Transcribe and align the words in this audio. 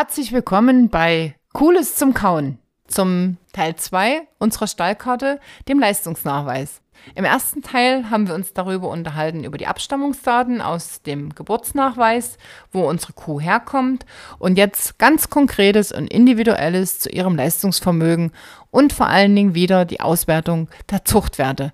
Herzlich 0.00 0.30
willkommen 0.30 0.90
bei 0.90 1.34
Cooles 1.52 1.96
zum 1.96 2.14
Kauen, 2.14 2.58
zum 2.86 3.36
Teil 3.52 3.74
2 3.74 4.28
unserer 4.38 4.68
Stallkarte, 4.68 5.40
dem 5.66 5.80
Leistungsnachweis. 5.80 6.82
Im 7.16 7.24
ersten 7.24 7.62
Teil 7.62 8.08
haben 8.08 8.28
wir 8.28 8.36
uns 8.36 8.52
darüber 8.52 8.90
unterhalten, 8.90 9.42
über 9.42 9.58
die 9.58 9.66
Abstammungsdaten 9.66 10.60
aus 10.60 11.02
dem 11.02 11.34
Geburtsnachweis, 11.34 12.38
wo 12.70 12.88
unsere 12.88 13.12
Kuh 13.14 13.40
herkommt 13.40 14.06
und 14.38 14.56
jetzt 14.56 15.00
ganz 15.00 15.30
konkretes 15.30 15.90
und 15.90 16.06
individuelles 16.06 17.00
zu 17.00 17.08
ihrem 17.08 17.34
Leistungsvermögen 17.34 18.30
und 18.70 18.92
vor 18.92 19.08
allen 19.08 19.34
Dingen 19.34 19.56
wieder 19.56 19.84
die 19.84 20.00
Auswertung 20.00 20.68
der 20.92 21.04
Zuchtwerte. 21.04 21.72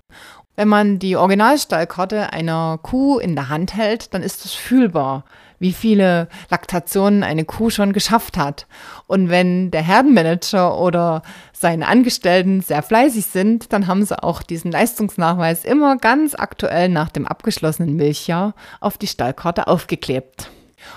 Wenn 0.55 0.67
man 0.67 0.97
die 0.97 1.15
Originalstallkarte 1.15 2.33
einer 2.33 2.79
Kuh 2.81 3.19
in 3.19 3.35
der 3.35 3.49
Hand 3.49 3.75
hält, 3.75 4.15
dann 4.15 4.23
ist 4.23 4.45
es 4.45 4.53
fühlbar 4.55 5.25
wie 5.59 5.73
viele 5.73 6.27
Laktationen 6.49 7.23
eine 7.23 7.45
Kuh 7.45 7.69
schon 7.69 7.93
geschafft 7.93 8.37
hat. 8.37 8.67
Und 9.07 9.29
wenn 9.29 9.71
der 9.71 9.81
Herdenmanager 9.81 10.79
oder 10.79 11.21
seine 11.53 11.87
Angestellten 11.87 12.61
sehr 12.61 12.83
fleißig 12.83 13.25
sind, 13.25 13.73
dann 13.73 13.87
haben 13.87 14.03
sie 14.03 14.21
auch 14.21 14.41
diesen 14.41 14.71
Leistungsnachweis 14.71 15.65
immer 15.65 15.97
ganz 15.97 16.35
aktuell 16.35 16.89
nach 16.89 17.09
dem 17.09 17.25
abgeschlossenen 17.27 17.95
Milchjahr 17.95 18.53
auf 18.79 18.97
die 18.97 19.07
Stallkarte 19.07 19.67
aufgeklebt. 19.67 20.49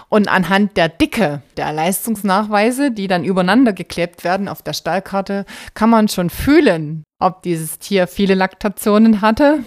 Und 0.08 0.28
anhand 0.28 0.76
der 0.76 0.88
Dicke 0.88 1.42
der 1.56 1.72
Leistungsnachweise, 1.72 2.90
die 2.90 3.08
dann 3.08 3.24
übereinander 3.24 3.72
geklebt 3.72 4.24
werden 4.24 4.48
auf 4.48 4.62
der 4.62 4.72
Stallkarte, 4.72 5.44
kann 5.74 5.90
man 5.90 6.08
schon 6.08 6.30
fühlen, 6.30 7.04
ob 7.18 7.42
dieses 7.42 7.78
Tier 7.78 8.06
viele 8.06 8.34
Laktationen 8.34 9.20
hatte 9.20 9.60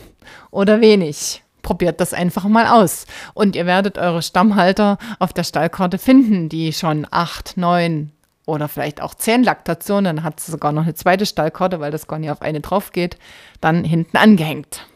oder 0.51 0.81
wenig. 0.81 1.43
Probiert 1.61 2.01
das 2.01 2.13
einfach 2.13 2.45
mal 2.45 2.67
aus. 2.67 3.05
Und 3.33 3.55
ihr 3.55 3.65
werdet 3.65 3.97
eure 3.97 4.21
Stammhalter 4.21 4.97
auf 5.19 5.33
der 5.33 5.43
Stallkarte 5.43 5.97
finden, 5.97 6.49
die 6.49 6.73
schon 6.73 7.07
acht, 7.11 7.57
neun 7.57 8.11
oder 8.45 8.67
vielleicht 8.67 9.01
auch 9.01 9.13
zehn 9.13 9.43
Laktationen, 9.43 10.17
dann 10.17 10.23
hat 10.25 10.39
sie 10.39 10.51
sogar 10.51 10.71
noch 10.71 10.83
eine 10.83 10.93
zweite 10.93 11.25
Stallkarte, 11.25 11.79
weil 11.79 11.91
das 11.91 12.07
gar 12.07 12.19
nicht 12.19 12.31
auf 12.31 12.41
eine 12.41 12.59
drauf 12.59 12.91
geht, 12.91 13.17
dann 13.61 13.83
hinten 13.83 14.17
angehängt. 14.17 14.87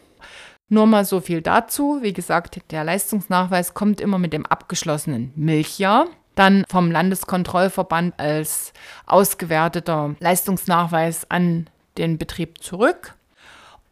Nur 0.67 0.88
mal 0.88 1.06
so 1.06 1.22
viel 1.22 1.42
dazu. 1.42 2.00
Wie 2.02 2.14
gesagt, 2.14 2.59
der 2.72 2.84
Leistungsnachweis 2.84 3.73
kommt 3.76 4.02
immer 4.02 4.17
mit 4.17 4.34
dem 4.34 4.45
abgeschlossenen 4.45 5.32
Milchjahr. 5.36 6.08
Dann 6.34 6.66
vom 6.70 6.92
Landeskontrollverband 6.92 8.20
als 8.20 8.73
ausgewerteter 9.06 10.16
Leistungsnachweis 10.20 11.30
an 11.30 11.70
den 11.98 12.17
Betrieb 12.17 12.61
zurück. 12.61 13.16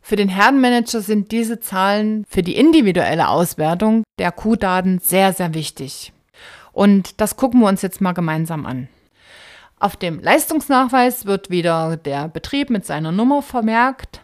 Für 0.06 0.18
den 0.18 0.28
Herdenmanager 0.28 1.00
sind 1.00 1.32
diese 1.32 1.62
Zahlen 1.62 2.26
für 2.28 2.44
die 2.44 2.58
individuelle 2.58 3.30
Auswertung 3.30 4.04
der 4.20 4.34
Kuhdaten 4.34 5.00
sehr, 5.00 5.32
sehr 5.32 5.54
wichtig. 5.54 6.12
Und 6.74 7.22
das 7.22 7.38
gucken 7.38 7.62
wir 7.62 7.70
uns 7.70 7.82
jetzt 7.82 8.02
mal 8.02 8.12
gemeinsam 8.12 8.66
an. 8.66 8.90
Auf 9.80 9.96
dem 9.96 10.20
Leistungsnachweis 10.20 11.26
wird 11.26 11.50
wieder 11.50 11.96
der 11.96 12.28
Betrieb 12.28 12.70
mit 12.70 12.86
seiner 12.86 13.14
Nummer 13.14 13.42
vermerkt. 13.42 14.20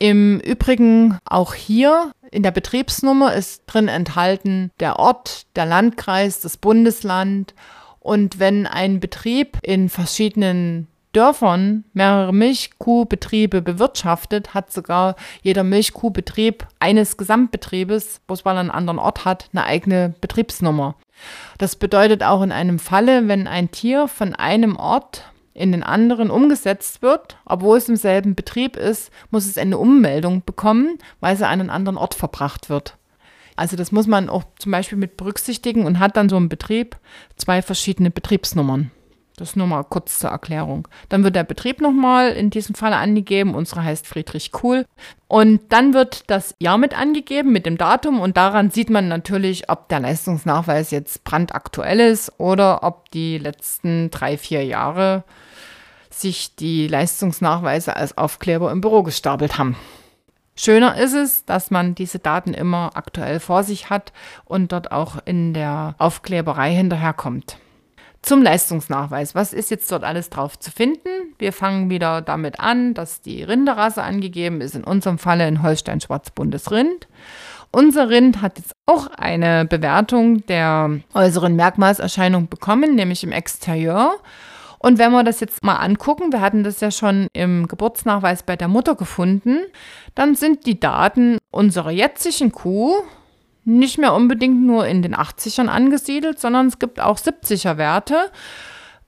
Im 0.00 0.40
Übrigen 0.40 1.16
auch 1.24 1.54
hier 1.54 2.10
in 2.32 2.42
der 2.42 2.50
Betriebsnummer 2.50 3.34
ist 3.34 3.62
drin 3.68 3.86
enthalten 3.86 4.72
der 4.80 4.98
Ort, 4.98 5.46
der 5.54 5.66
Landkreis, 5.66 6.40
das 6.40 6.56
Bundesland. 6.56 7.54
Und 8.00 8.40
wenn 8.40 8.66
ein 8.66 8.98
Betrieb 8.98 9.58
in 9.62 9.88
verschiedenen 9.88 10.88
Dörfern 11.12 11.84
mehrere 11.92 12.32
Milchkuhbetriebe 12.32 13.62
bewirtschaftet, 13.62 14.54
hat 14.54 14.72
sogar 14.72 15.16
jeder 15.42 15.62
Milchkuhbetrieb 15.62 16.66
eines 16.80 17.16
Gesamtbetriebes, 17.16 18.20
bloß 18.26 18.44
weil 18.44 18.56
er 18.56 18.60
einen 18.60 18.70
anderen 18.70 18.98
Ort 18.98 19.24
hat, 19.24 19.48
eine 19.52 19.64
eigene 19.64 20.14
Betriebsnummer. 20.20 20.94
Das 21.58 21.76
bedeutet 21.76 22.22
auch 22.22 22.42
in 22.42 22.52
einem 22.52 22.78
Falle, 22.78 23.28
wenn 23.28 23.46
ein 23.46 23.70
Tier 23.70 24.08
von 24.08 24.34
einem 24.34 24.76
Ort 24.76 25.24
in 25.54 25.72
den 25.72 25.82
anderen 25.82 26.30
umgesetzt 26.30 27.02
wird, 27.02 27.36
obwohl 27.44 27.76
es 27.76 27.88
im 27.88 27.96
selben 27.96 28.34
Betrieb 28.34 28.76
ist, 28.76 29.10
muss 29.30 29.46
es 29.46 29.58
eine 29.58 29.78
Ummeldung 29.78 30.42
bekommen, 30.44 30.98
weil 31.20 31.34
es 31.34 31.42
an 31.42 31.60
einen 31.60 31.70
anderen 31.70 31.98
Ort 31.98 32.14
verbracht 32.14 32.70
wird. 32.70 32.96
Also 33.54 33.76
das 33.76 33.92
muss 33.92 34.06
man 34.06 34.30
auch 34.30 34.44
zum 34.58 34.72
Beispiel 34.72 34.96
mit 34.96 35.18
berücksichtigen 35.18 35.84
und 35.84 35.98
hat 35.98 36.16
dann 36.16 36.30
so 36.30 36.36
ein 36.36 36.48
Betrieb 36.48 36.96
zwei 37.36 37.60
verschiedene 37.60 38.10
Betriebsnummern. 38.10 38.90
Das 39.36 39.56
nur 39.56 39.66
mal 39.66 39.82
kurz 39.82 40.18
zur 40.18 40.30
Erklärung. 40.30 40.88
Dann 41.08 41.24
wird 41.24 41.34
der 41.34 41.44
Betrieb 41.44 41.80
nochmal 41.80 42.32
in 42.32 42.50
diesem 42.50 42.74
Fall 42.74 42.92
angegeben. 42.92 43.54
Unsere 43.54 43.82
heißt 43.82 44.06
Friedrich 44.06 44.52
Kuhl. 44.52 44.84
Und 45.26 45.60
dann 45.70 45.94
wird 45.94 46.24
das 46.28 46.54
Jahr 46.58 46.76
mit 46.76 46.96
angegeben 46.96 47.50
mit 47.50 47.64
dem 47.64 47.78
Datum. 47.78 48.20
Und 48.20 48.36
daran 48.36 48.70
sieht 48.70 48.90
man 48.90 49.08
natürlich, 49.08 49.70
ob 49.70 49.88
der 49.88 50.00
Leistungsnachweis 50.00 50.90
jetzt 50.90 51.24
brandaktuell 51.24 52.00
ist 52.00 52.38
oder 52.38 52.82
ob 52.82 53.10
die 53.10 53.38
letzten 53.38 54.10
drei, 54.10 54.36
vier 54.36 54.64
Jahre 54.64 55.24
sich 56.10 56.54
die 56.56 56.86
Leistungsnachweise 56.86 57.96
als 57.96 58.18
Aufkleber 58.18 58.70
im 58.70 58.82
Büro 58.82 59.02
gestapelt 59.02 59.56
haben. 59.58 59.76
Schöner 60.54 60.96
ist 60.98 61.14
es, 61.14 61.44
dass 61.46 61.70
man 61.70 61.94
diese 61.94 62.18
Daten 62.18 62.52
immer 62.52 62.90
aktuell 62.94 63.40
vor 63.40 63.62
sich 63.62 63.88
hat 63.88 64.12
und 64.44 64.72
dort 64.72 64.92
auch 64.92 65.16
in 65.24 65.54
der 65.54 65.94
Aufkleberei 65.96 66.72
hinterherkommt. 66.72 67.56
Zum 68.22 68.40
Leistungsnachweis. 68.40 69.34
Was 69.34 69.52
ist 69.52 69.70
jetzt 69.72 69.90
dort 69.90 70.04
alles 70.04 70.30
drauf 70.30 70.56
zu 70.56 70.70
finden? 70.70 71.08
Wir 71.38 71.52
fangen 71.52 71.90
wieder 71.90 72.22
damit 72.22 72.60
an, 72.60 72.94
dass 72.94 73.20
die 73.20 73.42
Rinderrasse 73.42 74.02
angegeben 74.02 74.60
ist, 74.60 74.76
in 74.76 74.84
unserem 74.84 75.18
Falle 75.18 75.48
in 75.48 75.62
Holstein 75.62 76.00
Schwarzbundes 76.00 76.70
Rind. 76.70 77.08
Unser 77.72 78.10
Rind 78.10 78.40
hat 78.40 78.58
jetzt 78.58 78.72
auch 78.86 79.08
eine 79.08 79.64
Bewertung 79.64 80.46
der 80.46 81.00
äußeren 81.14 81.56
Merkmalserscheinung 81.56 82.48
bekommen, 82.48 82.94
nämlich 82.94 83.24
im 83.24 83.32
Exterieur. 83.32 84.14
Und 84.78 84.98
wenn 84.98 85.10
wir 85.10 85.24
das 85.24 85.40
jetzt 85.40 85.64
mal 85.64 85.76
angucken, 85.76 86.32
wir 86.32 86.40
hatten 86.40 86.62
das 86.62 86.80
ja 86.80 86.90
schon 86.90 87.28
im 87.32 87.66
Geburtsnachweis 87.66 88.44
bei 88.44 88.56
der 88.56 88.68
Mutter 88.68 88.94
gefunden, 88.94 89.58
dann 90.14 90.34
sind 90.36 90.66
die 90.66 90.78
Daten 90.78 91.38
unserer 91.50 91.90
jetzigen 91.90 92.52
Kuh 92.52 92.94
nicht 93.64 93.98
mehr 93.98 94.14
unbedingt 94.14 94.62
nur 94.62 94.86
in 94.86 95.02
den 95.02 95.14
80ern 95.14 95.68
angesiedelt, 95.68 96.40
sondern 96.40 96.66
es 96.66 96.78
gibt 96.78 97.00
auch 97.00 97.18
70er 97.18 97.76
Werte, 97.76 98.30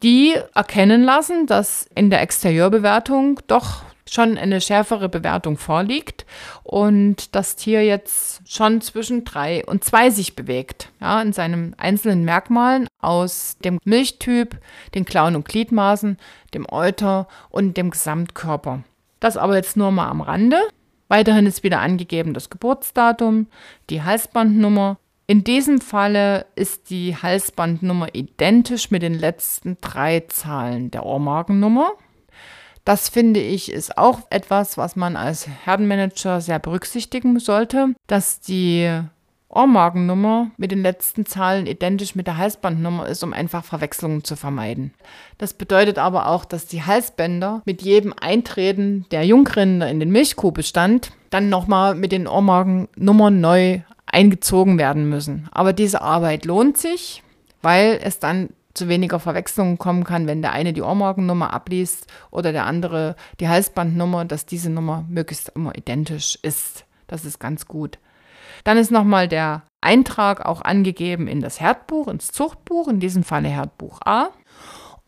die 0.03 0.37
erkennen 0.55 1.03
lassen, 1.03 1.47
dass 1.47 1.89
in 1.95 2.11
der 2.11 2.21
Exterieurbewertung 2.21 3.41
doch 3.47 3.83
schon 4.09 4.37
eine 4.37 4.61
schärfere 4.61 5.09
Bewertung 5.09 5.57
vorliegt 5.57 6.27
und 6.63 7.35
das 7.35 7.57
Tier 7.57 7.85
jetzt 7.85 8.43
schon 8.47 8.81
zwischen 8.81 9.25
drei 9.25 9.65
und 9.65 9.83
zwei 9.83 10.11
sich 10.11 10.37
bewegt, 10.37 10.91
ja, 11.01 11.23
in 11.23 11.33
seinen 11.33 11.75
einzelnen 11.79 12.25
Merkmalen 12.25 12.87
aus 13.01 13.57
dem 13.65 13.79
Milchtyp, 13.85 14.59
den 14.95 15.05
Klauen 15.05 15.37
und 15.37 15.49
Gliedmaßen, 15.49 16.19
dem 16.53 16.67
Euter 16.71 17.29
und 17.49 17.77
dem 17.77 17.91
Gesamtkörper. 17.91 18.83
Das 19.21 19.37
aber 19.37 19.57
jetzt 19.57 19.77
nur 19.77 19.91
mal 19.91 20.09
am 20.09 20.21
Rande. 20.21 20.59
Weiterhin 21.09 21.47
ist 21.47 21.63
wieder 21.63 21.81
angegeben 21.81 22.35
das 22.35 22.51
Geburtsdatum, 22.51 23.47
die 23.91 24.03
Halsbandnummer. 24.03 24.99
In 25.27 25.45
diesem 25.45 25.81
Falle 25.81 26.47
ist 26.55 26.91
die 26.91 27.17
Halsbandnummer 27.17 28.15
identisch 28.15 28.91
mit 28.91 29.03
den 29.03 29.15
letzten 29.15 29.79
drei 29.81 30.21
Zahlen 30.21 30.91
der 30.91 31.07
Ohrmarkennummer. 31.07 31.93
Das 32.85 33.09
finde 33.09 33.41
ich 33.41 33.73
ist 33.73 33.97
auch 33.97 34.21
etwas, 34.29 34.77
was 34.77 34.95
man 34.95 35.17
als 35.17 35.49
Herdenmanager 35.65 36.43
sehr 36.43 36.59
berücksichtigen 36.59 37.39
sollte, 37.39 37.95
dass 38.07 38.41
die 38.41 39.01
Ohrmarkennummer 39.55 40.51
mit 40.57 40.71
den 40.71 40.83
letzten 40.83 41.27
Zahlen 41.27 41.67
identisch 41.67 42.15
mit 42.15 42.27
der 42.27 42.37
Halsbandnummer 42.37 43.07
ist, 43.07 43.23
um 43.23 43.33
einfach 43.33 43.65
Verwechslungen 43.65 44.25
zu 44.25 44.37
vermeiden. 44.37 44.93
Das 45.39 45.55
bedeutet 45.55 45.99
aber 45.99 46.29
auch, 46.29 46.45
dass 46.45 46.67
die 46.67 46.83
Halsbänder 46.83 47.63
mit 47.65 47.83
jedem 47.83 48.15
Eintreten 48.19 49.07
der 49.11 49.25
Jungrinder 49.25 49.89
in 49.89 50.01
den 50.01 50.11
Milchkuhbestand 50.11 51.13
dann 51.31 51.49
nochmal 51.49 51.95
mit 51.95 52.13
den 52.13 52.27
Ohrmarkennummern 52.27 53.41
neu 53.41 53.81
eingezogen 54.07 54.79
werden 54.79 55.09
müssen. 55.09 55.49
Aber 55.51 55.73
diese 55.73 56.03
Arbeit 56.03 56.45
lohnt 56.45 56.79
sich, 56.79 57.23
weil 57.63 57.99
es 58.03 58.19
dann 58.19 58.51
zu 58.75 58.89
weniger 58.89 59.21
Verwechslungen 59.21 59.79
kommen 59.79 60.05
kann, 60.05 60.27
wenn 60.27 60.43
der 60.43 60.53
eine 60.53 60.73
die 60.73 60.83
Ohrmarkennummer 60.83 61.53
abliest 61.53 62.07
oder 62.31 62.53
der 62.53 62.67
andere 62.67 63.17
die 63.41 63.49
Halsbandnummer, 63.49 64.25
dass 64.25 64.47
diese 64.47 64.71
Nummer 64.71 65.05
möglichst 65.09 65.51
immer 65.51 65.77
identisch 65.77 66.39
ist. 66.43 66.85
Das 67.07 67.25
ist 67.25 67.39
ganz 67.39 67.67
gut. 67.67 67.99
Dann 68.65 68.79
ist 68.79 68.91
nochmal 68.91 69.29
der 69.29 69.63
Eintrag 69.83 70.45
auch 70.45 70.63
angegeben 70.63 71.29
in 71.29 71.41
das 71.41 71.61
Herdbuch, 71.61 72.09
ins 72.09 72.29
Zuchtbuch, 72.33 72.89
in 72.89 73.01
diesem 73.01 73.23
Falle 73.23 73.49
Herdbuch 73.49 74.01
A. 74.05 74.31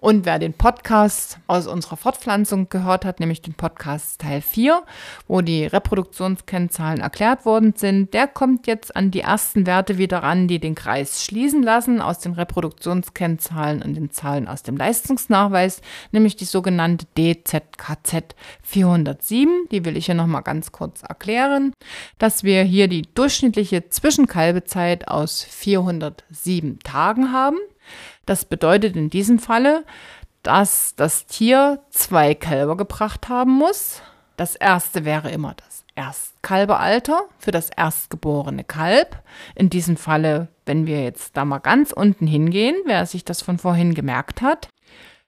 Und 0.06 0.25
wer 0.25 0.38
den 0.38 0.53
Podcast 0.53 1.41
aus 1.49 1.67
unserer 1.67 1.97
Fortpflanzung 1.97 2.69
gehört 2.69 3.05
hat, 3.05 3.19
nämlich 3.19 3.43
den 3.43 3.55
Podcast 3.55 4.20
Teil 4.20 4.41
4, 4.41 4.85
wo 5.26 5.41
die 5.41 5.67
Reproduktionskennzahlen 5.67 7.00
erklärt 7.00 7.44
worden 7.44 7.75
sind, 7.76 8.14
der 8.14 8.29
kommt 8.29 8.69
jetzt 8.69 8.94
an 8.94 9.11
die 9.11 9.23
ersten 9.23 9.67
Werte 9.67 9.99
wieder 9.99 10.19
ran, 10.19 10.47
die 10.47 10.61
den 10.61 10.76
Kreis 10.76 11.25
schließen 11.25 11.61
lassen 11.61 12.00
aus 12.00 12.20
den 12.20 12.35
Reproduktionskennzahlen 12.35 13.82
und 13.82 13.94
den 13.94 14.12
Zahlen 14.12 14.47
aus 14.47 14.62
dem 14.62 14.76
Leistungsnachweis, 14.76 15.81
nämlich 16.12 16.37
die 16.37 16.44
sogenannte 16.44 17.06
DZKZ 17.19 18.37
407. 18.62 19.67
Die 19.73 19.85
will 19.85 19.97
ich 19.97 20.06
hier 20.06 20.14
nochmal 20.14 20.43
ganz 20.43 20.70
kurz 20.70 21.02
erklären, 21.02 21.73
dass 22.19 22.44
wir 22.44 22.62
hier 22.62 22.87
die 22.87 23.02
durchschnittliche 23.12 23.88
Zwischenkalbezeit 23.88 25.09
aus 25.09 25.43
407 25.43 26.79
Tagen 26.85 27.32
haben. 27.32 27.56
Das 28.26 28.44
bedeutet 28.44 28.96
in 28.96 29.08
diesem 29.08 29.38
Falle, 29.38 29.84
dass 30.43 30.94
das 30.96 31.26
Tier 31.26 31.81
zwei 31.90 32.34
Kälber 32.34 32.76
gebracht 32.76 33.28
haben 33.28 33.52
muss. 33.52 34.02
Das 34.37 34.55
erste 34.55 35.05
wäre 35.05 35.31
immer 35.31 35.55
das 35.55 35.84
Erstkalbealter 35.94 37.23
für 37.38 37.50
das 37.50 37.70
erstgeborene 37.70 38.64
Kalb. 38.64 39.23
In 39.55 39.70
diesem 39.70 39.96
Falle, 39.96 40.49
wenn 40.67 40.87
wir 40.87 41.02
jetzt 41.02 41.37
da 41.37 41.44
mal 41.44 41.58
ganz 41.58 41.93
unten 41.93 42.26
hingehen, 42.26 42.76
wer 42.84 43.06
sich 43.06 43.25
das 43.25 43.43
von 43.43 43.58
vorhin 43.58 43.94
gemerkt 43.94 44.43
hat, 44.43 44.69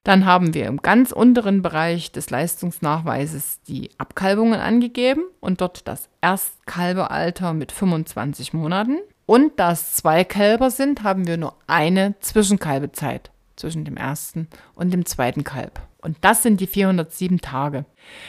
dann 0.05 0.25
haben 0.25 0.55
wir 0.55 0.67
im 0.67 0.79
ganz 0.79 1.12
unteren 1.12 1.62
Bereich 1.62 2.12
des 2.12 2.31
Leistungsnachweises 2.31 3.62
die 3.62 3.91
Abkalbungen 3.99 4.61
angegeben 4.61 5.25
und 5.41 5.61
dort 5.61 5.89
das 5.89 6.09
Erstkalbealter 6.21 7.53
mit 7.55 7.73
25 7.73 8.53
Monaten. 8.53 8.99
Und 9.29 9.59
da 9.61 9.73
es 9.73 9.93
zwei 9.93 10.25
Kälber 10.25 10.71
sind, 10.71 11.03
haben 11.03 11.27
wir 11.27 11.37
nur 11.37 11.55
eine 11.67 12.15
Zwischenkalbezeit 12.21 13.31
zwischen 13.57 13.85
dem 13.85 13.99
ersten 13.99 14.49
und 14.75 14.91
dem 14.91 15.05
zweiten 15.05 15.45
Kalb. 15.45 15.83
Und 15.99 16.17
das 16.23 16.43
sind 16.43 16.63
die 16.63 16.67
407 16.67 17.43
Tage. 17.43 17.85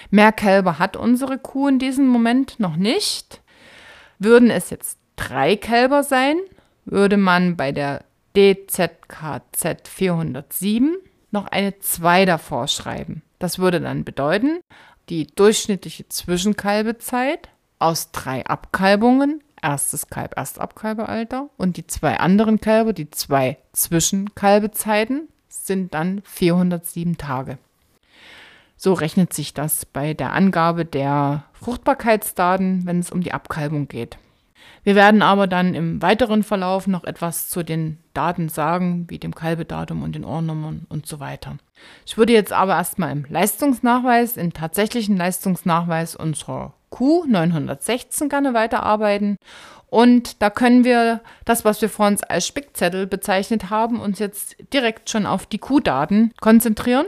Mehr 0.09 0.33
Kälber 0.33 0.77
hat 0.77 0.97
unsere 0.97 1.37
Kuh 1.37 1.69
in 1.69 1.79
diesem 1.79 2.05
Moment 2.05 2.59
noch 2.59 2.75
nicht. 2.75 3.41
Würden 4.17 4.49
es 4.49 4.71
jetzt 4.71 4.99
drei 5.15 5.55
Kälber 5.55 6.03
sein, 6.03 6.35
würde 6.83 7.15
man 7.15 7.55
bei 7.55 7.71
der 7.71 8.03
DZKZ 8.35 9.87
407 9.87 10.97
noch 11.31 11.47
eine 11.47 11.79
2 11.79 12.25
davor 12.25 12.67
schreiben. 12.67 13.21
Das 13.39 13.57
würde 13.57 13.79
dann 13.79 14.03
bedeuten, 14.03 14.59
die 15.07 15.27
durchschnittliche 15.27 16.09
Zwischenkalbezeit 16.09 17.47
aus 17.79 18.11
drei 18.11 18.45
Abkalbungen 18.45 19.41
erstes 19.61 20.07
Kalb, 20.07 20.37
Erstabkalbealter 20.37 21.49
und 21.57 21.77
die 21.77 21.87
zwei 21.87 22.19
anderen 22.19 22.59
Kälber, 22.59 22.93
die 22.93 23.09
zwei 23.09 23.57
Zwischenkalbezeiten, 23.73 25.27
sind 25.47 25.93
dann 25.93 26.21
407 26.23 27.17
Tage. 27.17 27.57
So 28.77 28.93
rechnet 28.93 29.33
sich 29.33 29.53
das 29.53 29.85
bei 29.85 30.13
der 30.13 30.33
Angabe 30.33 30.85
der 30.85 31.43
Fruchtbarkeitsdaten, 31.53 32.85
wenn 32.85 32.99
es 32.99 33.11
um 33.11 33.21
die 33.21 33.33
Abkalbung 33.33 33.87
geht. 33.87 34.17
Wir 34.83 34.95
werden 34.95 35.21
aber 35.21 35.47
dann 35.47 35.75
im 35.75 36.01
weiteren 36.01 36.43
Verlauf 36.43 36.87
noch 36.87 37.03
etwas 37.03 37.49
zu 37.49 37.63
den 37.63 37.97
Daten 38.13 38.49
sagen, 38.49 39.05
wie 39.09 39.19
dem 39.19 39.35
Kalbedatum 39.35 40.03
und 40.03 40.15
den 40.15 40.25
Ohrnummern 40.25 40.85
und 40.89 41.05
so 41.05 41.19
weiter. 41.19 41.57
Ich 42.05 42.17
würde 42.17 42.33
jetzt 42.33 42.53
aber 42.53 42.73
erstmal 42.73 43.11
im 43.11 43.25
Leistungsnachweis, 43.29 44.37
im 44.37 44.53
tatsächlichen 44.53 45.17
Leistungsnachweis 45.17 46.15
unserer 46.15 46.73
Q916 46.91 48.29
gerne 48.29 48.53
weiterarbeiten. 48.53 49.37
Und 49.87 50.41
da 50.41 50.49
können 50.49 50.83
wir 50.83 51.21
das, 51.45 51.65
was 51.65 51.81
wir 51.81 51.89
vor 51.89 52.07
uns 52.07 52.23
als 52.23 52.45
Spickzettel 52.45 53.07
bezeichnet 53.07 53.69
haben, 53.69 53.99
uns 53.99 54.19
jetzt 54.19 54.55
direkt 54.71 55.09
schon 55.09 55.25
auf 55.25 55.45
die 55.45 55.57
Q-Daten 55.57 56.31
konzentrieren. 56.39 57.07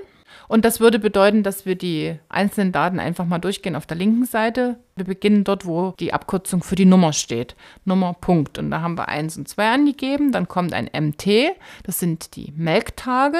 Und 0.52 0.66
das 0.66 0.82
würde 0.82 1.00
bedeuten, 1.00 1.44
dass 1.44 1.66
wir 1.66 1.76
die 1.78 2.20
einzelnen 2.28 2.74
Daten 2.74 3.00
einfach 3.00 3.24
mal 3.24 3.40
durchgehen 3.40 3.78
auf 3.78 3.86
der 3.86 3.96
linken 3.96 4.26
Seite. 4.26 4.80
Wir 4.98 5.06
beginnen 5.06 5.46
dort, 5.46 5.66
wo 5.66 5.94
die 5.98 6.12
Abkürzung 6.12 6.62
für 6.62 6.76
die 6.76 6.84
Nummer 6.84 7.14
steht. 7.14 7.56
Nummer 7.86 8.12
Punkt. 8.12 8.58
Und 8.58 8.70
da 8.70 8.82
haben 8.82 8.98
wir 8.98 9.08
1 9.08 9.38
und 9.38 9.48
2 9.48 9.70
angegeben. 9.72 10.34
Dann 10.34 10.50
kommt 10.50 10.74
ein 10.74 10.90
MT. 10.94 11.56
Das 11.84 12.00
sind 12.00 12.36
die 12.36 12.52
Melktage. 12.54 13.38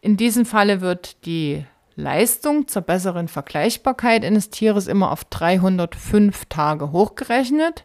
In 0.00 0.16
diesem 0.16 0.44
Falle 0.44 0.80
wird 0.80 1.24
die 1.24 1.64
Leistung 1.94 2.66
zur 2.66 2.82
besseren 2.82 3.28
Vergleichbarkeit 3.28 4.24
eines 4.24 4.50
Tieres 4.50 4.88
immer 4.88 5.12
auf 5.12 5.22
305 5.26 6.46
Tage 6.46 6.90
hochgerechnet. 6.90 7.84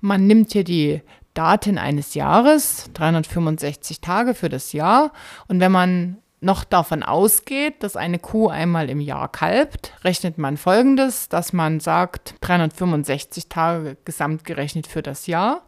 Man 0.00 0.26
nimmt 0.26 0.52
hier 0.52 0.64
die 0.64 1.02
Daten 1.34 1.76
eines 1.76 2.14
Jahres, 2.14 2.88
365 2.94 4.00
Tage 4.00 4.32
für 4.32 4.48
das 4.48 4.72
Jahr. 4.72 5.12
Und 5.46 5.60
wenn 5.60 5.72
man 5.72 6.21
noch 6.42 6.64
davon 6.64 7.02
ausgeht, 7.02 7.82
dass 7.82 7.96
eine 7.96 8.18
Kuh 8.18 8.48
einmal 8.48 8.90
im 8.90 9.00
Jahr 9.00 9.30
kalbt, 9.30 9.94
rechnet 10.04 10.38
man 10.38 10.56
folgendes, 10.56 11.28
dass 11.28 11.52
man 11.52 11.80
sagt, 11.80 12.34
365 12.40 13.48
Tage 13.48 13.96
gesamtgerechnet 14.04 14.86
für 14.86 15.02
das 15.02 15.26
Jahr. 15.26 15.62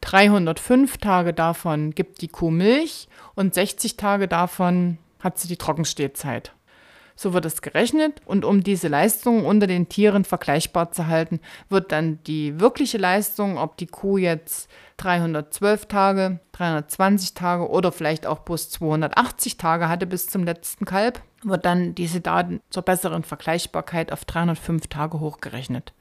305 0.00 0.98
Tage 0.98 1.34
davon 1.34 1.94
gibt 1.94 2.20
die 2.20 2.28
Kuh 2.28 2.50
Milch 2.50 3.08
und 3.34 3.54
60 3.54 3.96
Tage 3.96 4.28
davon 4.28 4.98
hat 5.20 5.38
sie 5.38 5.48
die 5.48 5.56
Trockenstehzeit. 5.56 6.52
So 7.20 7.32
wird 7.32 7.46
es 7.46 7.62
gerechnet 7.62 8.20
und 8.26 8.44
um 8.44 8.62
diese 8.62 8.86
Leistung 8.86 9.44
unter 9.44 9.66
den 9.66 9.88
Tieren 9.88 10.24
vergleichbar 10.24 10.92
zu 10.92 11.08
halten, 11.08 11.40
wird 11.68 11.90
dann 11.90 12.22
die 12.28 12.60
wirkliche 12.60 12.96
Leistung, 12.96 13.58
ob 13.58 13.76
die 13.76 13.88
Kuh 13.88 14.18
jetzt 14.18 14.70
312 14.98 15.86
Tage, 15.86 16.38
320 16.52 17.34
Tage 17.34 17.68
oder 17.68 17.90
vielleicht 17.90 18.24
auch 18.24 18.38
bloß 18.38 18.70
280 18.70 19.56
Tage 19.56 19.88
hatte 19.88 20.06
bis 20.06 20.28
zum 20.28 20.44
letzten 20.44 20.84
Kalb, 20.84 21.20
wird 21.42 21.64
dann 21.64 21.96
diese 21.96 22.20
Daten 22.20 22.60
zur 22.70 22.84
besseren 22.84 23.24
Vergleichbarkeit 23.24 24.12
auf 24.12 24.24
305 24.24 24.86
Tage 24.86 25.18
hochgerechnet. 25.18 25.94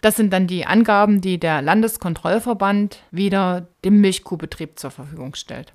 Das 0.00 0.16
sind 0.16 0.32
dann 0.32 0.48
die 0.48 0.66
Angaben, 0.66 1.20
die 1.20 1.38
der 1.38 1.62
Landeskontrollverband 1.62 3.04
wieder 3.12 3.68
dem 3.84 4.00
Milchkuhbetrieb 4.00 4.80
zur 4.80 4.90
Verfügung 4.90 5.36
stellt. 5.36 5.74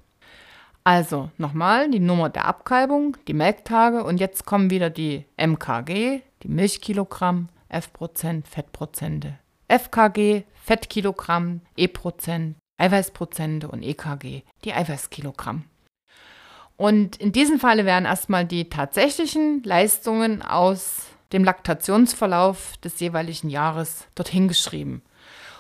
Also 0.84 1.32
nochmal 1.38 1.90
die 1.90 2.00
Nummer 2.00 2.30
der 2.30 2.46
Abkalbung, 2.46 3.16
die 3.28 3.34
Melktage 3.34 4.04
und 4.04 4.20
jetzt 4.20 4.46
kommen 4.46 4.70
wieder 4.70 4.90
die 4.90 5.26
MKG, 5.38 6.22
die 6.44 6.48
Milchkilogramm, 6.48 7.50
F-Prozent, 7.70 8.48
Fettprozente. 8.48 9.40
FKG, 9.70 10.44
Fettkilogramm, 10.54 11.62
E-Prozent, 11.78 12.58
Eiweißprozente 12.78 13.68
und 13.70 13.82
EKG, 13.82 14.44
die 14.66 14.74
Eiweißkilogramm. 14.74 15.64
Und 16.76 17.16
in 17.18 17.32
diesem 17.32 17.60
Falle 17.60 17.86
werden 17.86 18.06
erstmal 18.06 18.46
die 18.46 18.70
tatsächlichen 18.70 19.64
Leistungen 19.64 20.42
aus 20.42 21.08
dem 21.32 21.44
Laktationsverlauf 21.44 22.78
des 22.78 23.00
jeweiligen 23.00 23.50
Jahres 23.50 24.06
dorthin 24.16 24.48
geschrieben. 24.48 25.02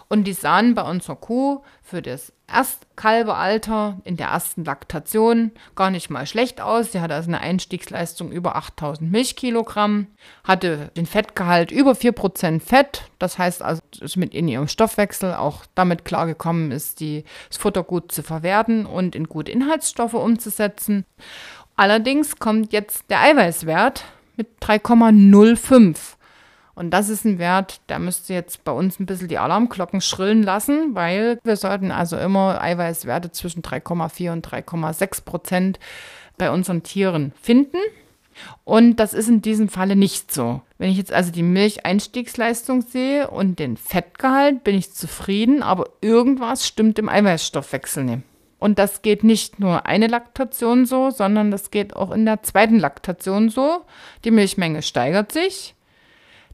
Und 0.10 0.26
die 0.26 0.34
sahen 0.34 0.76
bei 0.76 0.84
unserer 0.84 1.16
Kuh 1.16 1.64
für 1.82 2.02
das 2.02 2.34
Erstkalbealter 2.48 4.00
in 4.04 4.16
der 4.16 4.28
ersten 4.28 4.64
Laktation 4.64 5.52
gar 5.76 5.90
nicht 5.90 6.10
mal 6.10 6.28
schlecht 6.28 6.62
aus. 6.62 6.92
Sie 6.92 7.02
hatte 7.02 7.16
also 7.16 7.30
eine 7.30 7.40
Einstiegsleistung 7.40 8.32
über 8.32 8.56
8000 8.56 9.12
Milchkilogramm, 9.12 10.08
hatte 10.44 10.92
den 10.96 11.06
Fettgehalt 11.06 11.72
über 11.72 11.94
4% 11.94 12.60
Fett. 12.60 13.10
Das 13.18 13.38
heißt 13.38 13.64
also, 13.64 13.82
dass 14.00 14.16
mit 14.16 14.34
in 14.34 14.48
ihrem 14.48 14.68
Stoffwechsel 14.68 15.34
auch 15.34 15.66
damit 15.74 16.06
klargekommen 16.06 16.72
ist, 16.72 17.00
die, 17.00 17.24
das 17.50 17.58
Futter 17.58 17.84
gut 17.84 18.12
zu 18.12 18.24
verwerten 18.24 18.86
und 18.86 19.16
in 19.16 19.28
gute 19.28 19.52
Inhaltsstoffe 19.52 20.14
umzusetzen. 20.14 21.06
Allerdings 21.76 22.38
kommt 22.38 22.72
jetzt 22.72 23.10
der 23.10 23.22
Eiweißwert 23.22 24.06
mit 24.36 24.48
3,05. 24.62 26.18
Und 26.76 26.92
das 26.92 27.10
ist 27.10 27.24
ein 27.24 27.38
Wert, 27.38 27.82
der 27.90 28.00
müsste 28.00 28.34
jetzt 28.34 28.64
bei 28.64 28.72
uns 28.72 29.00
ein 29.00 29.06
bisschen 29.06 29.28
die 29.28 29.38
Alarmglocken 29.38 30.02
schrillen 30.02 30.42
lassen, 30.42 30.96
weil 30.96 31.40
wir 31.44 31.56
sollten 31.56 31.92
also 31.92 32.18
immer 32.18 32.62
Eiweißwerte 32.62 33.32
zwischen 33.32 33.62
3,4 33.62 34.32
und 34.32 34.48
3,6 34.48 35.24
Prozent 35.24 35.80
bei 36.38 36.50
unseren 36.50 36.82
Tieren 36.82 37.32
finden. 37.40 37.78
Und 38.64 38.96
das 38.96 39.14
ist 39.14 39.30
in 39.30 39.44
diesem 39.44 39.70
Falle 39.70 39.96
nicht 39.96 40.34
so. 40.34 40.62
Wenn 40.80 40.90
ich 40.90 40.98
jetzt 40.98 41.14
also 41.14 41.32
die 41.32 41.44
Milcheinstiegsleistung 41.44 42.82
sehe 42.82 43.30
und 43.30 43.60
den 43.60 43.78
Fettgehalt, 43.78 44.64
bin 44.64 44.76
ich 44.76 44.92
zufrieden, 44.92 45.62
aber 45.62 45.90
irgendwas 46.02 46.66
stimmt 46.66 46.98
im 46.98 47.10
Eiweißstoffwechsel 47.10 48.04
nicht. 48.04 48.24
Und 48.58 48.80
das 48.80 49.04
geht 49.04 49.24
nicht 49.24 49.60
nur 49.60 49.86
eine 49.86 50.08
Laktation 50.08 50.86
so, 50.88 51.12
sondern 51.12 51.52
das 51.52 51.70
geht 51.70 51.96
auch 51.96 52.12
in 52.12 52.26
der 52.26 52.42
zweiten 52.42 52.80
Laktation 52.80 53.50
so. 53.50 53.82
Die 54.24 54.32
Milchmenge 54.32 54.82
steigert 54.82 55.32
sich 55.32 55.76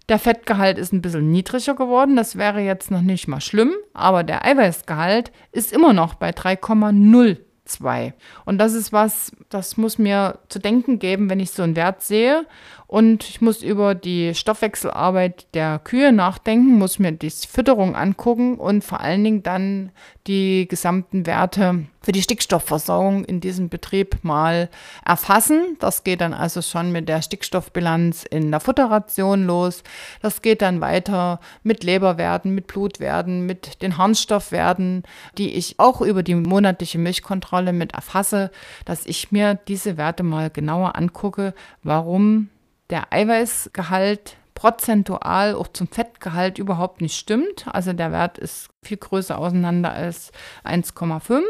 der 0.09 0.19
Fettgehalt 0.19 0.77
ist 0.77 0.91
ein 0.91 1.01
bisschen 1.01 1.31
niedriger 1.31 1.75
geworden, 1.75 2.15
das 2.15 2.35
wäre 2.35 2.61
jetzt 2.61 2.91
noch 2.91 3.01
nicht 3.01 3.27
mal 3.27 3.41
schlimm, 3.41 3.73
aber 3.93 4.23
der 4.23 4.43
Eiweißgehalt 4.45 5.31
ist 5.51 5.71
immer 5.71 5.93
noch 5.93 6.15
bei 6.15 6.31
3,02. 6.31 8.13
Und 8.45 8.57
das 8.57 8.73
ist 8.73 8.91
was, 8.91 9.31
das 9.49 9.77
muss 9.77 9.99
mir 9.99 10.39
zu 10.49 10.59
denken 10.59 10.97
geben, 10.97 11.29
wenn 11.29 11.39
ich 11.39 11.51
so 11.51 11.61
einen 11.61 11.75
Wert 11.75 12.01
sehe 12.01 12.47
und 12.89 13.23
ich 13.29 13.39
muss 13.39 13.61
über 13.61 13.93
die 13.93 14.33
Stoffwechselarbeit 14.33 15.45
der 15.53 15.77
Kühe 15.77 16.11
nachdenken, 16.11 16.79
muss 16.79 16.97
mir 16.97 17.11
die 17.11 17.29
Fütterung 17.29 17.95
angucken 17.95 18.55
und 18.55 18.83
vor 18.83 18.99
allen 18.99 19.23
Dingen 19.23 19.43
dann 19.43 19.91
die 20.25 20.67
gesamten 20.67 21.27
Werte 21.27 21.85
für 22.01 22.13
die 22.13 22.23
Stickstoffversorgung 22.23 23.25
in 23.25 23.41
diesem 23.41 23.69
Betrieb 23.69 24.23
mal 24.23 24.69
erfassen. 25.05 25.77
Das 25.79 26.03
geht 26.03 26.19
dann 26.21 26.33
also 26.33 26.63
schon 26.63 26.91
mit 26.91 27.07
der 27.07 27.21
Stickstoffbilanz 27.21 28.23
in 28.23 28.49
der 28.49 28.59
Futterration 28.59 29.45
los. 29.45 29.83
Das 30.23 30.41
geht 30.41 30.63
dann 30.63 30.81
weiter 30.81 31.39
mit 31.61 31.83
Leberwerten, 31.83 32.55
mit 32.55 32.65
Blutwerten, 32.65 33.45
mit 33.45 33.83
den 33.83 33.99
Harnstoffwerten, 33.99 35.03
die 35.37 35.53
ich 35.53 35.75
auch 35.77 36.01
über 36.01 36.23
die 36.23 36.33
monatliche 36.33 36.97
Milchkontrolle 36.97 37.71
mit 37.71 37.93
erfasse, 37.93 38.49
dass 38.85 39.05
ich 39.05 39.31
mir 39.31 39.53
diese 39.67 39.95
Werte 39.95 40.23
mal 40.23 40.49
genauer 40.49 40.95
angucke, 40.95 41.53
warum 41.83 42.49
der 42.89 43.11
Eiweißgehalt 43.13 44.37
prozentual 44.55 45.55
auch 45.55 45.69
zum 45.69 45.87
Fettgehalt 45.87 46.57
überhaupt 46.57 46.99
nicht 47.01 47.15
stimmt. 47.15 47.65
Also 47.71 47.93
der 47.93 48.11
Wert 48.11 48.37
ist 48.37 48.69
viel 48.83 48.97
größer 48.97 49.37
auseinander 49.37 49.93
als 49.93 50.31
1,5. 50.65 51.41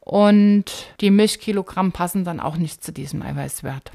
und 0.00 0.64
die 1.00 1.10
Milchkilogramm 1.10 1.92
passen 1.92 2.24
dann 2.24 2.40
auch 2.40 2.56
nicht 2.56 2.82
zu 2.82 2.92
diesem 2.92 3.20
Eiweißwert. 3.22 3.92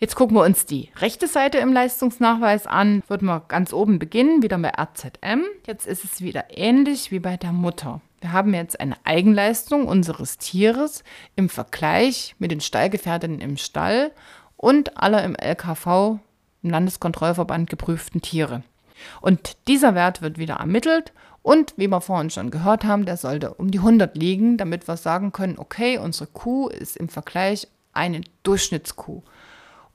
Jetzt 0.00 0.14
gucken 0.14 0.36
wir 0.36 0.44
uns 0.44 0.64
die 0.64 0.90
rechte 0.96 1.26
Seite 1.26 1.58
im 1.58 1.72
Leistungsnachweis 1.72 2.66
an. 2.68 3.02
Würden 3.08 3.26
wir 3.26 3.40
ganz 3.48 3.72
oben 3.72 3.98
beginnen, 3.98 4.42
wieder 4.42 4.58
bei 4.58 4.70
RZM. 4.70 5.42
Jetzt 5.66 5.86
ist 5.86 6.04
es 6.04 6.20
wieder 6.20 6.56
ähnlich 6.56 7.10
wie 7.10 7.18
bei 7.18 7.36
der 7.36 7.52
Mutter. 7.52 8.00
Wir 8.20 8.32
haben 8.32 8.54
jetzt 8.54 8.80
eine 8.80 8.96
Eigenleistung 9.04 9.86
unseres 9.86 10.38
Tieres 10.38 11.04
im 11.36 11.48
Vergleich 11.48 12.34
mit 12.38 12.50
den 12.50 12.60
Stallgefährtinnen 12.60 13.40
im 13.40 13.56
Stall 13.56 14.12
und 14.58 14.98
aller 14.98 15.24
im 15.24 15.34
LKV, 15.34 16.18
im 16.62 16.70
Landeskontrollverband 16.70 17.70
geprüften 17.70 18.20
Tiere. 18.20 18.62
Und 19.22 19.56
dieser 19.68 19.94
Wert 19.94 20.20
wird 20.20 20.36
wieder 20.36 20.56
ermittelt 20.56 21.12
und 21.42 21.72
wie 21.76 21.88
wir 21.88 22.02
vorhin 22.02 22.28
schon 22.28 22.50
gehört 22.50 22.84
haben, 22.84 23.06
der 23.06 23.16
sollte 23.16 23.54
um 23.54 23.70
die 23.70 23.78
100 23.78 24.16
liegen, 24.16 24.58
damit 24.58 24.86
wir 24.86 24.98
sagen 24.98 25.32
können, 25.32 25.58
okay, 25.58 25.96
unsere 25.96 26.26
Kuh 26.26 26.68
ist 26.68 26.96
im 26.96 27.08
Vergleich 27.08 27.68
eine 27.92 28.20
Durchschnittskuh. 28.42 29.22